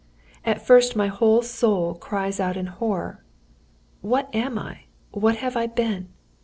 "At 0.43 0.65
first 0.65 0.95
my 0.95 1.05
whole 1.09 1.43
soul 1.43 1.93
cried 1.93 2.41
out 2.41 2.57
in 2.57 2.65
horror: 2.65 3.23
'What 4.01 4.33
am 4.33 4.57
I? 4.57 4.85
What 5.11 5.35
have 5.35 5.55
I 5.55 5.67
been? 5.67 6.07